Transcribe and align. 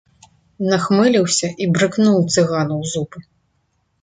Нахмыліўся 0.69 1.47
і 1.65 1.67
брыкнуў 1.75 2.17
цыгана 2.33 2.73
ў 2.81 2.83
зубы. 2.95 3.17